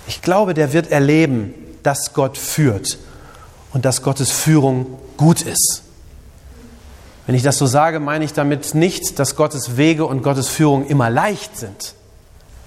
ich 0.06 0.22
glaube, 0.22 0.54
der 0.54 0.74
wird 0.74 0.92
erleben, 0.92 1.56
dass 1.88 2.12
Gott 2.13 2.38
führt 2.38 2.98
und 3.72 3.86
dass 3.86 4.01
Gottes 4.01 4.29
Führung 4.29 5.00
gut 5.15 5.41
ist. 5.41 5.84
Wenn 7.25 7.34
ich 7.34 7.44
das 7.44 7.58
so 7.58 7.65
sage, 7.65 8.01
meine 8.01 8.25
ich 8.25 8.34
damit 8.34 8.75
nicht, 8.75 9.20
dass 9.20 9.38
Gottes 9.38 9.77
Wege 9.77 10.06
und 10.06 10.22
Gottes 10.22 10.50
Führung 10.50 10.86
immer 10.86 11.10
leicht 11.10 11.56
sind, 11.58 11.94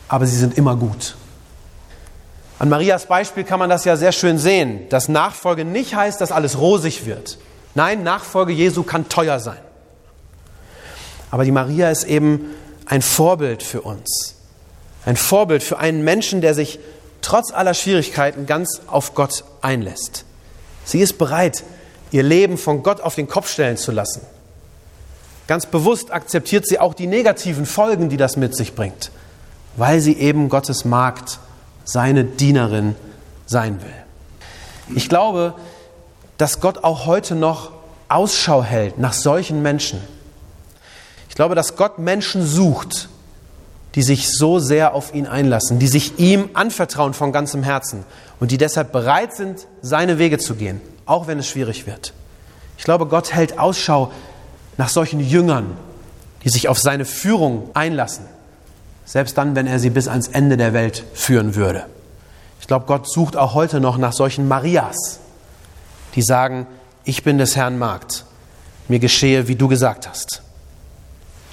aber 0.09 0.27
sie 0.27 0.39
sind 0.39 0.57
immer 0.57 0.75
gut. 0.75 1.17
An 2.59 2.71
Marias 2.71 3.05
Beispiel 3.05 3.45
kann 3.45 3.59
man 3.59 3.69
das 3.69 3.85
ja 3.85 3.95
sehr 3.95 4.13
schön 4.13 4.39
sehen, 4.39 4.89
dass 4.89 5.11
Nachfolge 5.11 5.67
nicht 5.67 5.95
heißt, 5.95 6.19
dass 6.19 6.33
alles 6.33 6.59
rosig 6.59 7.05
wird. 7.05 7.37
Nein, 7.75 8.03
Nachfolge 8.03 8.55
Jesu 8.55 8.85
kann 8.85 9.11
teuer 9.11 9.39
sein. 9.39 9.61
Aber 11.31 11.45
die 11.45 11.53
Maria 11.53 11.91
ist 11.91 12.05
eben 12.05 12.55
ein 12.87 13.03
Vorbild 13.03 13.63
für 13.63 13.83
uns. 13.83 14.37
Ein 15.05 15.17
Vorbild 15.17 15.63
für 15.63 15.79
einen 15.79 16.05
Menschen, 16.05 16.41
der 16.41 16.55
sich 16.55 16.79
trotz 17.23 17.53
aller 17.53 17.75
Schwierigkeiten 17.75 18.47
ganz 18.47 18.81
auf 18.87 19.15
Gott 19.15 19.45
einlässt. 19.63 20.25
Sie 20.85 21.01
ist 21.01 21.19
bereit, 21.19 21.63
ihr 22.11 22.23
Leben 22.23 22.59
von 22.59 22.83
Gott 22.83 23.01
auf 23.01 23.15
den 23.15 23.29
Kopf 23.29 23.49
stellen 23.49 23.77
zu 23.77 23.93
lassen. 23.93 24.23
Ganz 25.47 25.67
bewusst 25.67 26.13
akzeptiert 26.13 26.67
sie 26.67 26.79
auch 26.79 26.95
die 26.95 27.07
negativen 27.07 27.67
Folgen, 27.67 28.09
die 28.09 28.17
das 28.17 28.37
mit 28.37 28.57
sich 28.57 28.75
bringt, 28.75 29.11
weil 29.77 30.01
sie 30.01 30.17
eben 30.17 30.49
Gottes 30.49 30.85
Magd, 30.85 31.39
seine 31.85 32.25
Dienerin 32.25 32.95
sein 33.47 33.81
will. 33.83 34.97
Ich 34.97 35.09
glaube, 35.09 35.55
dass 36.39 36.61
Gott 36.61 36.85
auch 36.85 37.07
heute 37.07 37.35
noch 37.35 37.73
Ausschau 38.09 38.63
hält 38.63 38.99
nach 38.99 39.13
solchen 39.13 39.63
Menschen. 39.63 40.01
Ich 41.29 41.35
glaube, 41.35 41.55
dass 41.55 41.77
Gott 41.77 41.99
Menschen 41.99 42.47
sucht, 42.47 43.09
die 43.95 44.03
sich 44.03 44.29
so 44.31 44.59
sehr 44.59 44.95
auf 44.95 45.15
ihn 45.15 45.27
einlassen, 45.27 45.79
die 45.79 45.89
sich 45.89 46.19
ihm 46.19 46.51
anvertrauen 46.55 47.15
von 47.15 47.33
ganzem 47.33 47.63
Herzen 47.63 48.05
und 48.39 48.51
die 48.51 48.59
deshalb 48.59 48.93
bereit 48.93 49.35
sind, 49.35 49.67
seine 49.83 50.19
Wege 50.19 50.39
zu 50.39 50.55
gehen, 50.55 50.81
auch 51.07 51.27
wenn 51.27 51.39
es 51.39 51.49
schwierig 51.49 51.87
wird. 51.87 52.13
Ich 52.79 52.85
glaube, 52.85 53.07
Gott 53.07 53.33
hält 53.33 53.59
Ausschau 53.59 54.13
nach 54.77 54.89
solchen 54.89 55.21
Jüngern, 55.21 55.77
die 56.45 56.49
sich 56.49 56.69
auf 56.69 56.79
seine 56.79 57.05
Führung 57.05 57.71
einlassen, 57.75 58.25
selbst 59.05 59.37
dann, 59.37 59.55
wenn 59.57 59.67
er 59.67 59.79
sie 59.79 59.91
bis 59.91 60.09
ans 60.09 60.29
Ende 60.29 60.57
der 60.57 60.73
Welt 60.73 61.05
führen 61.13 61.57
würde. 61.57 61.85
Ich 62.61 62.67
glaube, 62.67 62.87
Gott 62.87 63.11
sucht 63.11 63.37
auch 63.37 63.55
heute 63.55 63.81
noch 63.81 63.99
nach 63.99 64.13
solchen 64.13 64.47
Marias, 64.47 65.19
die 66.15 66.23
sagen, 66.23 66.67
ich 67.05 67.25
bin 67.25 67.39
des 67.39 67.57
Herrn 67.57 67.79
Magd, 67.79 68.25
mir 68.89 69.01
geschehe, 69.01 69.49
wie 69.49 69.57
du 69.57 69.69
gesagt 69.69 70.09
hast. 70.09 70.43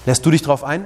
Lässt 0.06 0.26
du 0.26 0.32
dich 0.32 0.44
darauf 0.44 0.64
ein? 0.64 0.86